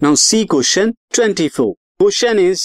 Now 0.00 0.14
see 0.16 0.44
question 0.44 0.92
24 1.14 1.72
question 2.00 2.38
is 2.38 2.62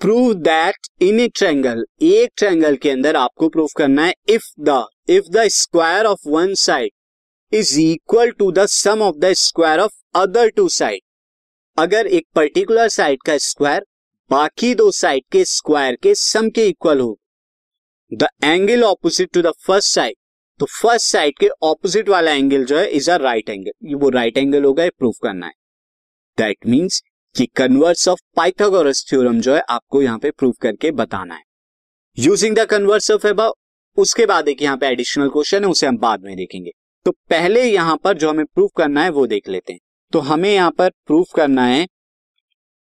prove 0.00 0.32
that 0.34 0.86
in 1.02 1.20
a 1.20 1.26
triangle 1.28 1.84
एक 2.02 2.30
triangle 2.38 2.76
के 2.76 2.90
अंदर 2.90 3.16
आपको 3.16 3.48
प्रूव 3.48 3.68
करना 3.76 4.04
है 4.04 4.14
if 4.30 4.46
the 4.60 4.76
if 5.10 5.28
the 5.32 5.46
square 5.48 6.06
of 6.06 6.28
one 6.28 6.54
side 6.54 6.90
is 7.52 7.78
equal 7.80 8.30
to 8.38 8.50
the 8.52 8.66
sum 8.68 9.02
of 9.02 9.16
the 9.16 9.32
square 9.32 9.80
of 9.80 9.92
other 10.14 10.48
two 10.56 10.68
side 10.70 11.00
अगर 11.78 12.06
एक 12.06 12.26
particular 12.34 12.88
side 12.88 13.22
का 13.26 13.38
square 13.40 13.84
बाकी 14.30 14.74
दो 14.74 14.90
साइड 14.94 15.24
के 15.32 15.44
स्क्वायर 15.44 15.98
के 16.02 16.14
सम 16.14 16.50
के 16.50 16.66
इक्वल 16.68 17.00
हो 17.00 17.16
the 18.12 18.28
angle 18.44 18.84
opposite 18.84 19.32
to 19.34 19.42
the 19.42 19.52
first 19.66 19.94
side 19.94 20.16
तो 20.60 20.66
फ़र्स्ट 20.72 21.06
साइड 21.06 21.38
के 21.40 21.48
ऑपोजिट 21.64 22.08
वाला 22.08 22.32
एंगल 22.34 22.64
जो 22.64 22.78
है 22.78 22.90
इज़ 22.90 23.10
अ 23.10 23.16
राइट 23.22 23.50
एंगल 23.50 23.94
वो 23.96 24.08
राइट 24.10 24.38
एंगल 24.38 24.64
होगा 24.64 24.88
प्रूव 24.98 25.14
करना 25.22 25.46
है. 25.46 25.60
दैट 26.38 26.66
मीन्स 26.66 27.02
कि 27.34 27.46
कन्वर्स 27.56 28.06
ऑफ़ 28.08 28.20
पाइथागोरस 28.36 29.04
थ्योरम 29.10 29.40
जो 29.40 29.54
है, 29.54 29.60
आपको 29.60 30.02
यहाँ 30.02 30.18
पे 30.18 30.30
प्रूव 30.30 30.52
करके 30.60 30.90
बताना 30.92 31.34
है। 31.34 31.42
Using 32.18 32.56
the 32.56 32.64
converse 32.66 33.10
of 33.10 33.26
above 33.26 33.52
उसके 33.98 34.26
बाद 34.26 34.48
एक 34.48 34.62
यहाँ 34.62 34.76
पे 34.76 34.86
एडिशनल 34.86 35.28
क्वेश्चन 35.28 35.64
है, 35.64 35.70
उसे 35.70 35.86
हम 35.86 35.98
बाद 35.98 36.22
में 36.24 36.36
देखेंगे। 36.36 36.70
तो 37.06 37.10
पहले 37.30 37.64
यहाँ 37.64 37.96
पर 37.96 38.18
जो 38.18 38.30
हमें 38.30 38.44
प्रूव 38.44 38.68
करना 38.76 39.02
है, 39.04 39.10
वो 39.10 39.26
देख 39.26 39.48
लेते 39.48 39.72
हैं। 39.72 39.80
तो 40.12 40.18
हमें 40.20 40.52
यहाँ 40.52 40.70
पर 40.70 40.90
प्रूव 41.06 41.24
करना 41.34 41.64
है 41.66 41.86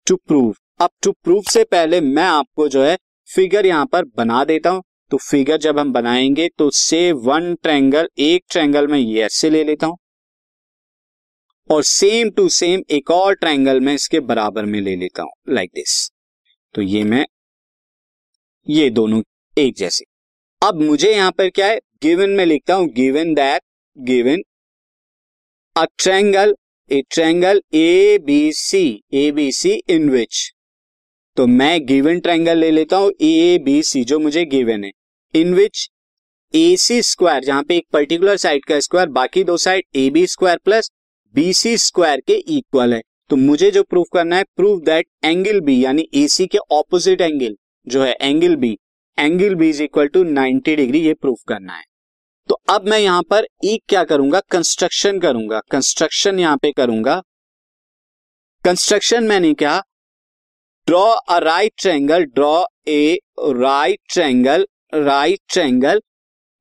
टू 0.06 0.16
प्रूव 0.18 0.54
अब 0.80 0.90
टू 1.02 1.12
प्रूव 1.14 1.42
से 1.42 1.62
पहले 1.64 2.00
मैं 2.00 2.24
आपको 2.24 2.68
जो 2.68 2.82
है 2.82 2.96
फिगर 3.28 3.66
यहाँ 3.66 3.86
पर 3.86 4.04
बना 4.16 4.44
देता 4.44 4.70
हूँ। 4.70 4.82
तो 5.10 5.16
फिगर 5.20 5.56
जब 5.56 5.78
हम 5.78 5.92
बनाएँगे 5.92 6.48
तो 6.58 6.70
से 6.70 7.10
वन 7.12 7.54
ट्रैंगल 7.62 8.08
एक 8.18 8.44
ट्रैंगल 8.50 8.86
में 8.86 8.98
ये 8.98 9.22
ऐसे 9.22 9.50
ले 9.50 9.62
लेता 9.64 9.86
हूँ। 9.86 9.96
और 11.70 11.82
सेम 11.82 12.30
टू 12.30 12.48
सेम 12.48 12.82
एक 12.90 13.10
और 13.10 13.34
ट्रायंगल 13.34 13.80
में 13.80 13.92
इसके 13.94 14.20
बराबर 14.20 14.64
में 14.64 14.80
ले 14.80 14.94
लेता 14.96 15.22
हूँ 15.22 15.32
लाइक 15.48 15.70
like 15.70 15.78
दिस 15.78 16.10
तो 16.74 16.82
ये 16.82 17.02
मैं, 17.04 17.24
ये 18.66 18.90
दोनों 18.90 19.22
एक 19.56 19.74
जैसे। 19.76 20.04
अब 20.62 20.80
मुझे 20.82 21.12
यहाँ 21.12 21.30
पर 21.30 21.48
क्या 21.50 21.66
है? 21.66 21.78
गिवन 22.02 22.30
में 22.30 22.44
लिखता 22.46 22.74
हूँ 22.74 22.88
given 22.88 23.32
that 23.34 23.62
given 23.96 24.42
a 25.76 25.84
triangle 25.98 26.54
A 26.90 27.02
triangle 27.10 27.60
A 27.74 28.18
B 28.24 28.52
C 28.52 28.84
A 29.14 29.30
B 29.30 29.50
C 29.52 29.70
in 29.88 30.08
which 30.10 30.50
तो 31.36 31.46
मैं 31.46 31.86
गिवन 31.86 32.20
ट्रायंगल 32.20 32.58
ले 32.58 32.70
लेता 32.70 32.96
हूँ 32.96 33.12
ए 33.20 33.58
बी 33.64 33.82
सी 33.82 34.04
जो 34.04 34.18
मुझे 34.18 34.44
गिवन 34.44 34.84
है। 34.84 34.90
इन 35.34 35.54
विच 35.54 35.88
ए 36.54 36.76
सी 36.76 37.00
स्क्वायर 37.02 37.44
जहाँ 37.44 37.62
पे 37.62 37.76
एक 37.76 37.86
पर्टिकुलर 37.92 38.36
साइड 38.36 38.64
का 38.64 38.78
स्क्वायर 38.80 39.08
बाकी 39.08 39.44
दो 39.44 39.56
side 39.56 39.84
A 39.96 40.08
B 40.10 40.26
square 40.26 40.58
plus 40.64 40.90
BC 41.36 41.76
square 41.78 42.20
के 42.20 42.34
इक्वल 42.50 42.94
है। 42.94 43.00
तो 43.30 43.36
मुझे 43.36 43.70
जो 43.70 43.82
प्रूफ 43.82 44.06
करना 44.12 44.36
है 44.36 44.44
प्रूफ 44.56 44.82
दैट 44.82 45.06
एंगल 45.24 45.60
बी 45.60 45.84
यानी 45.84 46.06
एसी 46.14 46.46
के 46.46 46.58
ऑपोजिट 46.72 47.20
एंगल 47.20 47.56
जो 47.86 48.02
है 48.02 48.12
angle 48.20 48.54
B 48.56 48.70
angle 49.18 49.54
B 49.54 49.68
is 49.70 49.82
equal 49.82 50.06
to 50.06 50.22
90 50.24 50.76
degree 50.76 51.00
ये 51.00 51.14
प्रूफ 51.14 51.38
करना 51.48 51.72
है। 51.72 51.84
तो 52.48 52.58
अब 52.68 52.86
मैं 52.88 52.98
यहाँ 52.98 53.22
पर 53.22 53.46
एक 53.64 53.82
क्या 53.88 54.04
करूँगा? 54.04 54.40
कंस्ट्रक्शन 54.50 55.18
करूँगा। 55.20 55.60
कंस्ट्रक्शन 55.70 56.38
यहाँ 56.38 56.56
पे 56.56 56.70
करूँगा। 56.72 57.20
कंस्ट्रक्शन 58.64 59.24
मैंने 59.24 59.52
क्या? 59.54 59.82
Draw 60.88 61.04
a 61.04 61.38
right 61.38 61.72
triangle 61.78 62.24
draw 62.24 62.64
a 62.88 63.18
right 63.40 64.00
triangle 64.12 64.66
right 64.94 65.40
triangle 65.48 66.00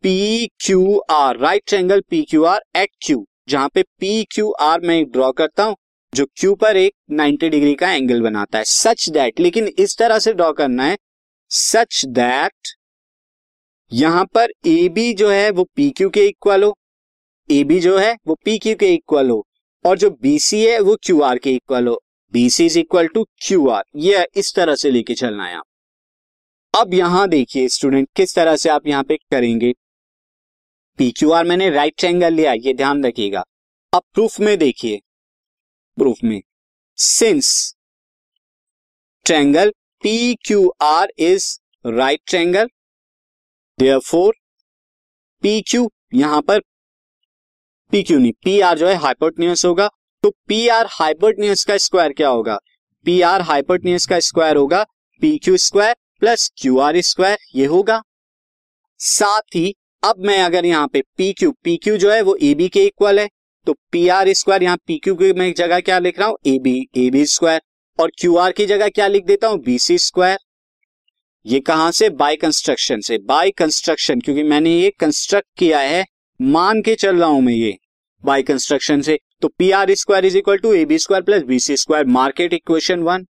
P 0.03 0.47
Q 0.59 0.99
R 1.11 1.37
right 1.37 1.63
triangle 1.67 2.01
P 2.09 2.21
Q 2.23 2.43
R 2.43 2.63
at 2.75 2.89
Q 3.01 3.25
जहाँ 3.47 3.69
पे 3.69 3.83
पी 3.83 4.23
क्यू 4.31 4.51
आर 4.51 4.81
मैं 4.81 5.03
ड्रॉ 5.05 5.31
करता 5.31 5.63
हूँ, 5.63 5.75
जो 6.13 6.25
क्यू 6.25 6.55
पर 6.55 6.77
एक 6.77 6.93
90 7.11 7.49
डिग्री 7.49 7.73
का 7.75 7.91
एंगल 7.91 8.21
बनाता 8.21 8.57
है। 8.57 8.63
सच 8.63 9.09
दैट 9.09 9.39
लेकिन 9.39 9.67
इस 9.67 9.97
तरह 9.97 10.19
से 10.19 10.33
ड्रॉ 10.33 10.51
करना 10.53 10.83
है। 10.83 10.97
सच 11.49 12.05
दैट 12.05 12.67
यहाँ 13.91 14.25
पर 14.25 14.51
ए 14.67 14.89
बी 14.89 15.13
जो 15.13 15.29
है, 15.29 15.49
वो 15.51 15.63
पी 15.75 15.89
क्यू 15.89 16.09
के 16.09 16.25
इक्वल 16.27 16.63
हो। 16.63 16.75
ए 17.49 17.63
बी 17.63 17.79
जो 17.79 17.97
है, 17.97 18.15
वो 18.27 18.35
पी 18.45 18.57
क्यू 18.57 18.75
के 18.75 18.93
इक्वल 18.93 19.29
हो। 19.29 19.45
और 19.85 19.97
जो 19.97 20.09
बी 20.09 20.39
सी 20.39 20.65
है, 20.65 20.79
वो 20.79 20.95
क्यू 21.03 21.21
आर 21.21 21.37
के 21.37 21.51
इक्वल 21.51 21.87
हो। 21.87 22.01
B 22.33 22.49
C 22.49 22.65
is 22.65 22.79
equal 22.79 23.07
to 23.07 23.23
Q 23.23 23.67
R 23.67 23.83
ये 23.95 24.25
इस 24.35 24.53
तरह 24.55 24.75
से 24.75 24.91
लेके 24.91 25.13
चलना 25.13 25.45
है 25.45 25.55
आप। 25.55 25.63
अब 26.73 26.93
यहाँ 26.93 27.27
देखिए 27.29 27.67
स्टूडेंट 27.67 28.07
किस 28.15 28.35
तरह 28.35 28.55
से 28.55 28.69
आप 28.69 28.87
यहाँ 28.87 29.03
पे 29.03 29.17
करेंगे। 29.31 29.73
पी 30.99 31.09
क्यू 31.11 31.31
आर 31.31 31.45
मैंने 31.45 31.69
राइट 31.69 31.93
ट्रायंगल 31.97 32.33
लिया, 32.33 32.53
ये 32.53 32.73
ध्यान 32.73 33.03
रखिएगा। 33.05 33.43
अब 33.93 34.01
प्रूफ 34.13 34.39
में 34.39 34.57
देखिए। 34.57 35.01
प्रूफ 35.97 36.17
में। 36.23 36.41
Since 36.97 37.75
triangle 39.25 39.69
P 40.03 40.35
Q 40.45 40.69
R 40.81 41.11
is 41.17 41.47
right 41.85 42.21
triangle 42.27 42.69
therefore 43.79 44.33
P 45.43 45.61
Q 45.61 45.89
यहाँ 46.13 46.41
पर 46.41 46.59
पी 47.91 48.03
क्यू 48.03 48.19
नहीं 48.19 48.31
पी 48.43 48.59
आर 48.59 48.77
जो 48.77 48.87
है 48.87 48.95
हाइपोटनियस 48.95 49.65
होगा। 49.65 49.87
तो 50.23 50.29
पी 50.47 50.67
आर 50.67 50.87
हाइपोटनियस 50.91 51.65
का 51.65 51.77
स्क्वायर 51.77 52.13
क्या 52.13 52.29
होगा? 52.29 52.57
पी 53.05 53.21
आर 53.21 53.41
हाइपोटनियस 53.41 54.05
का 54.07 54.19
स्क्वायर 54.19 54.57
होगा 54.57 54.83
P 55.21 55.37
Q 55.37 55.57
square 55.57 55.95
plus 56.19 56.51
Q 56.57 56.77
R 56.79 57.01
square 57.01 57.37
ये 57.55 57.65
होगा। 57.65 58.01
साथ 58.99 59.55
ही 59.55 59.73
अब 60.03 60.15
मैं 60.19 60.37
अगर 60.43 60.65
यहाँ 60.65 60.87
पे 60.87 61.01
पी 61.17 61.31
क्यू 61.33 61.51
पी 61.63 61.75
क्यू 61.77 61.95
जो 61.97 62.11
है 62.11 62.21
वो 62.21 62.35
ए 62.43 62.53
बी 62.55 62.67
के 62.69 62.83
इक्वल 62.85 63.19
है 63.19 63.27
तो 63.67 63.73
पी 63.91 64.07
आर 64.07 64.31
स्क्वायर 64.33 64.63
यहाँ 64.63 64.77
पी 64.87 64.97
क्यू 65.03 65.15
की 65.15 65.31
मैं 65.33 65.53
जगह 65.53 65.79
क्या 65.79 65.97
लिख 65.99 66.19
रहा 66.19 66.27
हूँ? 66.27 66.37
A 66.47 66.57
B 66.59 66.87
A 66.97 67.09
B 67.11 67.25
square 67.25 67.61
और 67.99 68.11
क्यू 68.19 68.35
आर 68.37 68.51
की 68.51 68.65
जगह 68.65 68.89
क्या 68.89 69.07
लिख 69.07 69.25
देता 69.25 69.47
हूँ? 69.47 69.59
बी 69.59 69.77
सी 69.79 69.97
स्क्वायर 69.97 70.37
ये 71.45 71.59
कहाँ 71.61 71.91
से? 71.91 72.09
बाय 72.11 72.35
कंस्ट्रक्शन 72.35 73.01
से। 73.01 73.17
बाय 73.19 73.51
कंस्ट्रक्शन 73.51 74.19
क्योंकि 74.19 74.43
मैंने 74.43 74.75
ये 74.75 74.89
कंस्ट्रक्ट 74.99 75.47
किया 75.57 75.79
है, 75.79 76.05
मान 76.39 76.81
के 76.81 76.95
चल 76.95 77.17
रहा 77.17 77.29
हूँ 77.29 77.41
मैं 77.41 77.53
ये। 77.53 77.75
बाय 78.23 78.43
कंस्ट्रक्शन 78.43 79.01
से। 79.01 79.17
तो 79.41 79.47
P 79.49 79.71
R 79.71 79.93
square 79.95 80.25
is 80.25 80.37
equal 80.37 80.57
to 80.57 80.73
A 80.73 80.85
B 80.85 80.97
square 80.99 81.23
plus 81.23 81.43
B 81.43 81.59
C 81.59 81.77
square 81.77 82.05
marked 82.11 82.53
equation 82.53 82.99
one 83.03 83.25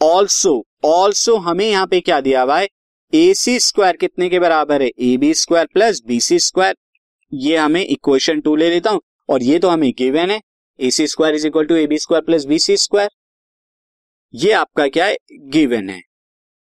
also 0.00 0.62
also 0.86 1.36
हमें 1.40 1.68
यहाँ 1.68 1.86
पे 1.86 2.00
क्या 2.00 2.20
दिया 2.20 2.42
हुआ 2.42 2.58
है? 2.58 2.68
ए 3.12 3.32
सी 3.34 3.58
स्क्वायर 3.60 3.96
कितने 3.96 4.28
के 4.28 4.38
बराबर 4.38 4.82
है? 4.82 4.88
A 4.88 5.16
B 5.16 5.32
square 5.34 5.66
plus 5.74 6.00
B 6.06 6.18
C 6.20 6.38
square 6.38 6.74
ये 7.32 7.56
हमें 7.56 7.84
इक्वेशन 7.84 8.40
टू 8.40 8.54
ले 8.56 8.68
लेता 8.70 8.90
हूँ 8.90 9.00
और 9.28 9.42
ये 9.42 9.58
तो 9.58 9.68
हमें 9.68 9.90
गिवन 9.98 10.30
है। 10.30 10.40
A 10.78 10.90
C 10.90 11.06
square 11.06 11.34
is 11.34 11.46
equal 11.46 11.66
to 11.66 11.74
A 11.74 11.86
B 11.86 11.98
square 11.98 12.24
plus 12.24 12.44
B 12.46 12.58
C 12.58 12.76
square 12.76 13.08
ये 14.34 14.52
आपका 14.52 14.86
क्या 14.88 15.06
है? 15.06 15.16
गिवन 15.32 15.88
है। 15.90 16.00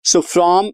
So 0.06 0.22
from 0.22 0.72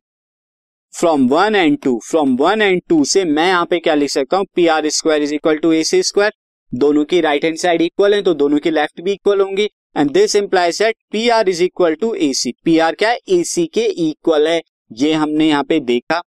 from 0.94 1.28
one 1.30 1.56
and 1.56 1.78
two 1.84 2.00
from 2.10 2.36
one 2.38 2.62
and 2.62 2.82
two 2.90 3.04
से 3.06 3.26
मैं 3.26 3.48
यहाँ 3.48 3.66
पे 3.66 3.80
क्या 3.80 3.96
लिख 3.96 4.10
सकता 4.10 4.38
हूँ? 4.38 4.46
P 4.56 4.68
R 4.68 4.90
square 4.90 5.24
is 5.24 5.34
equal 5.36 5.58
to 5.58 5.72
A 5.72 5.84
C 5.84 6.04
square 6.04 6.34
दोनों 6.72 7.06
की 7.06 7.22
राइट 7.22 7.46
हैंड 7.46 7.58
साइड 7.58 7.82
इक्वल 7.82 8.14
है 8.14 8.22
तो 8.22 8.34
दोनों 8.36 8.60
की 8.60 8.72
लेफ़्ट 8.72 9.02
भी 9.02 9.12
इक्वल 9.12 9.42
होंगी। 9.42 9.70
And 9.98 10.12
this 10.12 10.36
implies 10.36 10.82
that 10.82 10.96
P 11.12 11.28
R 11.30 11.50
is 11.50 11.64
equal 11.64 11.96
to 11.96 12.14
A 12.16 12.34
C 12.36 12.54
P 12.66 12.78
R 12.80 12.96
क्या 12.96 13.10
है? 13.10 13.20
ए 13.30 13.44
सी 13.46 13.66
के 13.74 13.86
इक्वल 14.10 14.48
है। 14.48 14.62
ये 14.92 15.14
हमने 15.14 15.48
यहाँ 15.48 15.64
पे 15.64 15.80
देखा। 15.82 16.22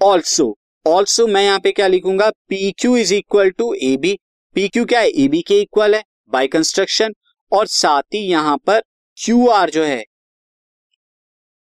ऑल्सो 0.00 0.54
ऑल्सो 0.86 1.26
मैं 1.26 1.42
यहाँ 1.44 1.58
पे 1.60 1.72
क्या 1.72 1.86
लिखूँगा? 1.86 2.28
P 2.30 2.70
Q 2.72 2.96
is 2.96 3.14
equal 3.14 3.50
to 3.50 3.72
A 3.74 3.96
B 3.96 4.18
P 4.56 4.68
Q 4.68 4.84
क्या 4.84 5.00
है? 5.00 5.08
ए 5.08 5.26
बी 5.28 5.42
के 5.42 5.60
इक्वल 5.60 5.94
है 5.94 6.02
बाय 6.32 6.46
कंस्ट्रक्शन 6.48 7.14
और 7.52 7.66
साथ 7.68 8.02
ही 8.14 8.18
यहाँ 8.20 8.56
पर 8.66 8.80
क्यू 9.18 9.46
आर 9.48 9.70
जो 9.70 9.84
है, 9.84 10.04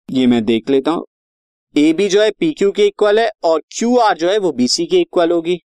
ये 0.10 0.26
मैं 0.28 0.44
देख 0.46 0.70
लेता 0.70 0.92
हूँ। 0.92 1.06
ए 1.76 1.92
बी 1.94 2.08
जो 2.10 2.22
है 2.22 2.32
पी 2.32 2.52
क्यू 2.54 2.72
के 2.72 2.86
इक्वल 2.88 3.20
है 3.20 3.30
और 3.44 3.62
क्यू 3.72 3.98
आर 3.98 4.18
जो 4.18 4.30
है 4.30 4.38
वो 4.38 4.52
बीसी 4.52 4.86
के 4.86 5.00
इक्वल 5.00 5.32
होगी। 5.32 5.58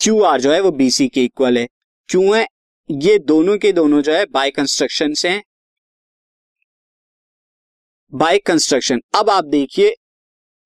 क्यू 0.00 0.20
आर 0.22 0.40
जो 0.40 0.52
है 0.52 0.60
वो 0.60 0.70
बीसी 0.72 1.08
के 1.08 1.24
इक्वल 1.24 1.58
है। 1.58 1.66
क्यों 2.08 2.36
है? 2.36 2.46
ये 2.90 3.18
दोनों 3.20 3.56
के 3.58 3.72
दोनों 3.72 4.00
जो 4.02 4.12
है 4.12 4.24
बाय 4.26 4.50
कंस्ट्रक्शन 4.50 5.14
से 5.14 5.28
हैं। 5.28 5.42
By 8.16 8.38
construction. 8.38 9.00
अब 9.14 9.30
आप 9.30 9.44
देखिए 9.44 9.88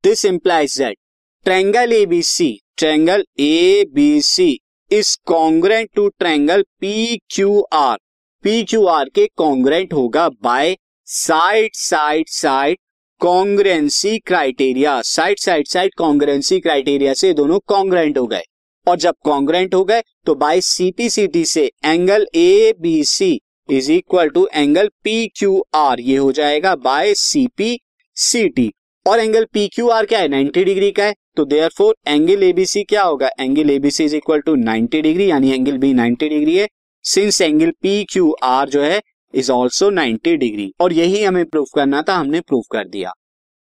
this 0.04 0.24
implies 0.24 0.76
that 0.78 0.96
triangle 1.44 2.20
C 2.24 2.48
triangle 2.76 3.24
A 3.40 3.84
B 3.94 4.20
C 4.20 4.46
is 4.90 5.16
congruent 5.26 5.88
to 5.96 6.06
triangle 6.08 6.62
P 6.80 7.16
Q 7.30 7.60
R 7.72 7.96
P 8.44 8.62
Q 8.64 8.84
R 8.88 9.08
के 9.08 9.26
कॉन्ग्रेंट 9.36 9.92
होगा 9.92 10.28
by 10.42 10.76
side 11.08 11.74
side 11.74 12.28
side 12.28 12.78
congruency 13.20 14.18
criteria 14.18 15.00
side 15.06 15.38
side 15.38 15.68
side 15.68 15.94
congruency 15.98 16.60
criteria 16.60 17.14
से 17.14 17.32
दोनों 17.34 17.58
congruent 17.66 18.18
हो 18.18 18.26
गए। 18.26 18.44
और 18.86 18.96
जब 18.98 19.14
congruent 19.24 19.74
हो 19.74 19.84
गए 19.84 20.02
तो 20.26 20.34
बाय 20.36 20.60
सीपीसीटी 20.60 21.44
से 21.44 21.70
angle 21.84 22.26
A 22.36 22.74
B 22.80 23.02
C 23.08 23.40
is 23.70 23.92
equal 23.92 24.28
to 24.28 24.48
angle 24.54 24.88
P 25.04 25.26
Q 25.28 25.64
R 25.74 26.00
ये 26.00 26.16
हो 26.16 26.32
जाएगा 26.32 26.74
by 26.74 27.14
C 27.14 27.46
P 27.56 27.78
C 28.16 28.48
T 28.48 28.72
और 29.06 29.20
एंगल 29.20 29.44
पी 29.44 29.68
क्यू 29.68 29.88
आर 29.88 30.06
क्या 30.06 30.18
है? 30.18 30.28
90 30.28 30.64
डिग्री 30.64 30.90
का 30.90 31.04
है। 31.04 31.14
तो 31.36 31.44
देयर 31.44 31.68
फोर 31.68 31.94
एंगल 32.08 32.42
एबीसी 32.42 32.82
क्या 32.84 33.02
होगा? 33.02 33.30
Angle 33.40 33.70
ABC 33.70 34.04
is 34.04 34.16
equal 34.16 34.40
to 34.40 34.54
90 34.56 35.02
degree 35.02 35.30
यानी 35.30 35.52
एंगल 35.52 35.78
बी 35.78 35.92
90 35.94 36.28
डिग्री 36.28 36.56
है। 36.56 36.68
Since 37.04 37.40
angle 37.40 37.70
P 37.70 38.04
Q 38.04 38.36
R 38.42 38.68
जो 38.68 38.82
है 38.82 39.00
इज़ 39.34 39.52
ऑल्सो 39.52 39.90
90 39.90 40.36
डिग्री 40.36 40.72
और 40.80 40.92
यही 40.92 41.24
हमें 41.24 41.44
प्रूव 41.44 41.66
करना 41.74 42.02
था, 42.02 42.14
हमने 42.14 42.40
प्रूव 42.40 42.62
कर 42.72 42.88
दिया। 42.88 43.12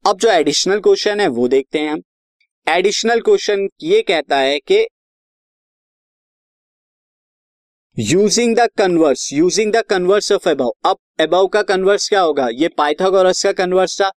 अब 0.07 0.19
जो 0.19 0.29
एडिशनल 0.29 0.81
क्वेश्चन 0.81 1.21
है, 1.21 1.29
वो 1.29 1.49
देखते 1.49 1.79
हैं 1.79 1.91
हम। 1.91 2.03
एडिशनल 2.69 3.21
क्वेश्चन 3.21 3.69
ये 3.83 4.03
कहता 4.03 4.39
है 4.39 4.59
कि 4.59 4.87
using 7.99 8.55
the 8.57 8.67
converse 8.79 9.33
using 9.33 9.73
the 9.73 9.81
converse 9.83 10.31
of 10.33 10.49
above 10.49 10.69
अब 10.87 10.97
अबव 11.21 11.47
का 11.47 11.63
कन्वर्स 11.63 12.09
क्या 12.09 12.21
होगा? 12.21 12.47
ये 12.49 12.69
पाइथागोरस 12.69 13.43
का 13.45 13.53
कन्वर्स 13.53 14.01
था 14.01 14.11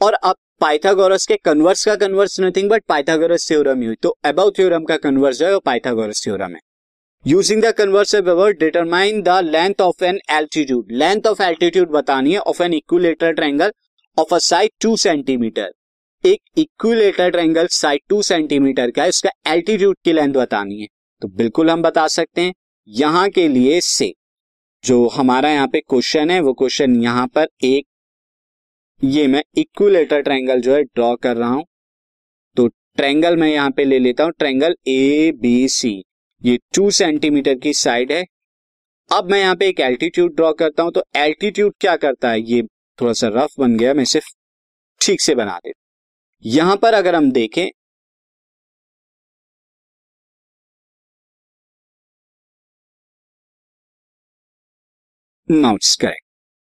और 0.00 0.12
अब 0.12 0.36
पाइथागोरस 0.60 1.26
के 1.26 1.36
कन्वर्स 1.36 1.84
का 1.84 1.96
converse 1.96 2.40
nothing 2.40 2.70
but 2.70 2.82
Pythagoras 2.88 3.48
theorem 3.48 3.80
ही 3.80 3.86
हुई। 3.86 3.96
तो 4.02 4.16
अबव 4.24 4.50
थ्योरम 4.50 4.84
का 4.84 4.96
कन्वर्स 4.96 5.42
है 5.42 5.52
वो 5.52 5.58
पाइथागोरस 5.60 6.22
थ्योरम 6.24 6.54
है। 6.54 6.60
Using 7.24 7.62
the 7.62 7.72
converse 7.72 8.14
of 8.14 8.28
above 8.30 8.48
determine 8.60 9.20
the 9.22 9.38
length 9.44 9.80
of 9.80 10.04
an 10.04 10.20
altitude 10.30 10.92
length 10.92 11.26
of 11.26 11.42
altitude 11.42 11.90
बतानी 11.90 12.32
है 12.32 12.38
of 12.40 12.62
an 12.62 12.74
equilateral 12.74 13.32
triangle 13.32 13.72
of 14.18 14.34
a 14.34 14.38
side 14.38 14.70
two 14.80 14.96
centimetre 14.96 15.72
एक 16.24 16.40
equilateral 16.56 17.30
triangle 17.30 17.66
side 17.72 18.00
two 18.08 18.22
centimetre 18.22 18.90
का 18.90 19.02
है, 19.02 19.08
उसका 19.08 19.30
altitude 19.46 19.96
की 20.04 20.12
length 20.12 20.32
बतानी 20.34 20.80
है। 20.80 20.86
तो 21.22 21.28
बिल्कुल 21.28 21.70
हम 21.70 21.82
बता 21.82 22.06
सकते 22.08 22.40
हैं। 22.40 22.54
यहाँ 22.88 23.28
के 23.30 23.46
लिए 23.48 23.80
से। 23.80 24.12
जो 24.84 25.06
हमारा 25.08 25.50
यहाँ 25.50 25.68
पे 25.68 25.80
क्वेश्चन 25.80 26.30
है, 26.30 26.40
वो 26.40 26.52
क्वेश्चन 26.52 26.94
यहाँ 27.02 27.26
पर 27.28 27.46
एक, 27.64 27.86
ये 29.00 29.26
मैं 29.26 29.42
इक्विलेटर 29.58 30.22
ट्रायंगल 30.22 30.60
जो 30.60 30.74
है 30.74 30.82
ड्रॉ 30.84 31.14
कर 31.16 31.36
रहा 31.36 31.48
हूँ। 31.50 31.64
तो 32.56 32.66
ट्रायंगल 32.68 33.36
मैं 33.36 33.48
यहाँ 33.48 33.70
पे 33.70 33.84
ले 33.84 33.98
लेता 33.98 34.24
हूँ 34.24 34.32
ट्रायंगल 34.38 34.74
ए 34.88 35.32
बी 35.40 35.68
सी 35.70 35.90
ये 36.42 36.58
टू 36.74 36.90
सेंटीमीटर 36.90 37.54
की 37.54 37.72
साइड 37.74 38.12
है। 38.12 38.24
अब 39.10 39.30
मैं 39.30 39.40
यहाँ 39.40 39.56
पे 39.56 39.68
एक 39.68 39.80
एल्टीट्यूड 39.80 40.34
ड्रॉ 40.36 40.52
करता 40.54 40.82
हूँ 40.82 40.92
तो 40.92 41.02
एल्टीट्यूड 41.16 41.74
क्या 41.80 41.96
करता 41.96 42.30
है? 42.30 42.40
ये 42.42 42.62
थोड़ा 42.98 43.12
सा 43.12 43.28
रफ 43.34 43.58
बन 43.60 43.76
गया, 43.76 43.94
मैं 43.94 44.04
सिर्फ़ 44.04 44.26
ठीक 45.00 45.20
से 45.20 45.34
बना 45.34 45.58
देता 45.58 45.80
यहाँ 46.44 46.76
पर 46.76 46.94
अगर 46.94 47.14
हम 47.14 47.30
देखें 47.32 47.68
नोट्स 55.50 55.94
करेक्ट 55.96 56.24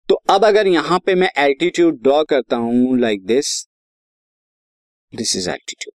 तो 0.09 0.15
अब 0.31 0.45
अगर 0.45 0.67
यहाँ 0.67 0.99
पे 1.07 1.15
मैं 1.15 1.29
एल्टीट्यूड 1.39 1.99
ड्रॉ 2.03 2.23
करता 2.25 2.57
हूँ 2.57 2.99
like 2.99 3.25
this 3.27 3.51
this 5.13 5.35
is 5.37 5.49
altitude 5.51 5.93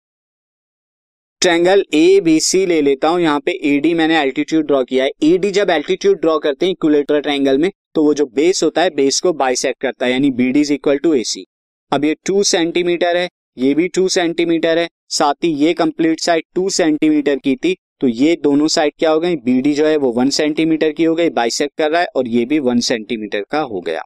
triangle 1.42 1.84
A 1.94 2.20
B 2.22 2.40
C 2.40 2.66
ले 2.66 2.80
लेता 2.82 3.08
हूँ, 3.08 3.20
यहाँ 3.22 3.40
पे 3.40 3.52
एडी 3.70 3.94
मैंने 3.94 4.20
एल्टीट्यूड 4.20 4.66
ड्रॉ 4.68 4.84
किया 4.84 5.04
है। 5.04 5.10
एडी 5.24 5.52
जब 5.52 5.70
एल्टीट्यूड 5.70 6.20
ड्रॉ 6.22 6.38
करते 6.40 6.66
हैं 6.66 6.72
इक्विलेटरल 6.74 7.22
ट्रैंगल 7.22 7.58
में 7.58 7.70
तो 7.96 8.04
वो 8.04 8.14
जो 8.14 8.26
बेस 8.36 8.64
होता 8.64 8.82
है 8.82 8.90
बेस 8.96 9.20
को 9.22 9.34
बाइसेक्ट 9.36 9.82
करता 9.82 10.06
है, 10.06 10.12
यानी 10.12 10.32
B 10.32 10.52
D 10.52 10.62
is 10.62 10.74
equal 10.74 10.98
to 10.98 11.14
A 11.14 11.24
C 11.24 11.46
अब 11.92 12.06
ये 12.06 12.16
टू 12.26 12.44
सेंटीमीटर 12.46 13.18
है, 13.18 13.28
ये 13.58 13.74
भी 13.74 13.88
टू 13.90 14.08
सेंटीमीटर 14.10 14.78
है, 14.78 14.88
साथ 15.10 15.44
ही 15.44 15.54
ये 15.56 15.74
कंप्लीट 15.76 16.20
साइड 16.22 16.44
टू 16.56 16.70
सेंटीमीटर 16.72 17.36
की 17.38 17.56
थी 17.56 17.76
तो 18.02 18.08
ये 18.08 18.36
दोनों 18.44 18.68
साइड 18.68 18.94
क्या 19.00 19.12
हो 19.12 19.20
गई? 19.20 19.36
बीडी 19.38 19.74
जो 19.74 19.86
है 19.86 19.96
वो 19.98 20.12
वन 20.14 20.30
सेंटीमीटर 20.30 20.92
की 20.92 21.04
हो 21.04 21.16
गई 21.16 21.30
बाइसेक्ट 21.32 21.78
कर 21.78 21.92
रहा 21.92 22.02
है 22.02 22.08
और 22.16 22.28
ये 22.28 22.46
भी 22.46 22.60
वन 22.60 22.80
सेंटीमीटर 22.82 23.44
का 23.52 23.60
हो 23.64 23.82
गया। 23.82 24.02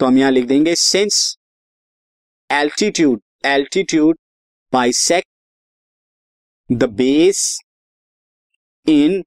तो 0.00 0.06
हम 0.06 0.18
यहाँ 0.18 0.30
लिख 0.30 0.46
देंगे 0.46 0.74
since 0.74 1.36
altitude 2.50 3.20
altitude 3.46 4.18
bisect 4.72 5.28
the 6.70 6.84
base 6.92 7.42
in 8.86 9.22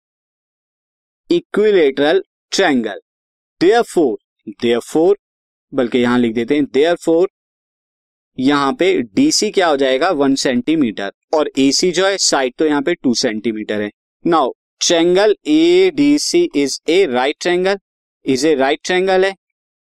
equilateral 1.30 2.24
triangle 2.52 3.00
therefore 3.84 4.18
therefore 4.84 5.18
बल्कि 5.74 5.98
यहाँ 5.98 6.20
लिख 6.20 6.34
देते 6.36 6.56
हैं 6.56 6.66
देयर 6.74 6.96
फोर 6.96 7.28
यहाँ 8.38 8.74
पे 8.74 8.92
डीसी 9.16 9.50
क्या 9.52 9.68
हो 9.68 9.78
जाएगा? 9.78 10.10
वन 10.12 10.36
सेंटीमीटर 10.36 11.12
और 11.34 11.50
एसी 11.60 11.92
जो 11.92 12.06
है 12.06 12.18
साइड 12.18 12.54
तो 12.58 12.66
यहाँ 12.66 12.82
पे 12.82 12.94
टू 12.96 13.14
सेंटीमीटर 13.16 13.82
है. 13.82 13.90
Now 14.26 14.52
triangle 14.82 15.36
A 15.48 15.92
D 15.96 16.18
C 16.20 16.50
is 16.56 16.80
a 16.90 17.06
right 17.06 17.36
triangle 17.42 17.78
is 18.26 18.48
a 18.48 18.54
right 18.56 18.80
triangle 18.84 19.26
है. 19.26 19.34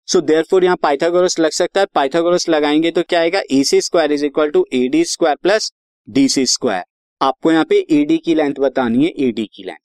सो 0.08 0.22
देयर 0.22 0.44
फोर 0.50 0.64
यहाँ 0.64 0.78
पाइथागोरस 0.82 1.40
लग 1.40 1.52
सकता 1.52 1.80
है. 1.80 1.86
पाइथागोरस 1.96 2.48
लगाएँगे 2.50 2.92
तो 2.92 3.04
क्या 3.04 3.20
आएगा? 3.20 3.42
A 3.52 3.64
C 3.64 3.82
square 3.82 4.12
is 4.12 4.26
equal 4.26 4.50
to 4.50 4.66
A 4.74 4.88
D 4.88 5.04
square 5.06 5.36
plus 5.44 5.72
D 6.08 6.28
C 6.30 6.46
square 6.46 6.84
आपको 7.22 7.52
यहाँ 7.52 7.66
पे 7.66 7.86
ए 7.92 8.04
डी 8.06 8.18
की 8.18 8.36
लेंथ 8.36 8.60
बतानी 8.60 9.04
है 9.06 9.12
ए 9.20 9.32
डी 9.32 9.46
की 9.46 9.64
लेंथ 9.64 9.78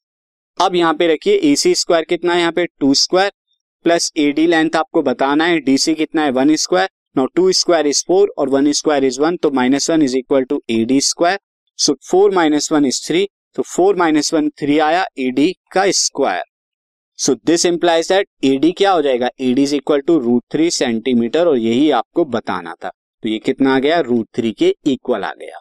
अब 0.59 0.75
यहाँ 0.75 0.95
पे 0.95 1.12
रखिए 1.12 1.35
ए 1.43 1.55
सी 1.57 1.75
स्क्वायर 1.75 2.05
कितना 2.05 2.33
है? 2.33 2.41
यहाँ 2.41 2.53
पे 2.53 2.67
two 2.81 2.95
square 2.97 3.33
plus 3.85 4.12
A 4.17 4.31
D 4.33 4.47
length 4.47 4.77
आपको 4.77 5.03
बताना 5.03 5.45
है. 5.45 5.61
डी 5.61 5.77
सी 5.79 5.95
कितना 5.95 6.23
है? 6.23 6.31
One 6.31 6.55
square 6.57 6.89
now 7.17 7.27
two 7.27 7.53
square 7.53 7.87
is 7.87 8.05
four 8.09 8.33
और 8.39 8.49
वन 8.49 8.71
स्क्वायर 8.73 9.05
इज़ 9.05 9.21
वन 9.21 9.37
तो 9.37 9.51
minus 9.51 9.91
one 9.91 10.03
is 10.03 10.17
equal 10.17 10.45
to 10.45 10.62
A 10.71 10.85
D 10.85 11.01
square 11.01 11.39
so 11.79 11.97
four 12.11 12.35
minus 12.35 12.73
one 12.73 12.87
is 12.87 13.07
three 13.07 13.29
तो 13.55 13.62
four 13.62 13.97
minus 13.97 14.35
one 14.35 14.49
three 14.51 14.79
आया 14.79 15.05
A 15.19 15.31
D 15.31 15.53
का 15.73 15.91
square 15.91 16.43
so 17.19 17.35
this 17.35 17.67
implies 17.67 18.09
that 18.09 18.29
AD 18.45 18.71
क्या 18.73 18.93
हो 18.93 19.03
जाएगा? 19.03 19.29
AD 19.41 19.62
is 19.62 19.75
equal 19.77 20.01
to 20.01 20.19
root 20.19 20.43
three 20.53 20.71
centimetre 20.71 21.49
और 21.49 21.57
यही 21.59 21.91
आपको 21.91 22.25
बताना 22.25 22.75
था। 22.85 22.91
तो 23.23 23.29
ये 23.29 23.39
कितना 23.39 23.75
आ 23.75 23.79
गया? 23.79 23.99
रूट 24.01 24.29
थ्री 24.35 24.53
के 24.53 24.75
इक्वल 24.87 25.25
आ 25.25 25.33
गया। 25.33 25.61